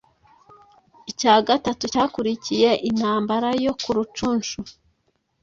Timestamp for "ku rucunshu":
3.81-4.59